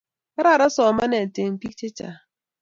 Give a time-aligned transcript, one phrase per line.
[0.33, 2.17] Kararan somanet en pik che chong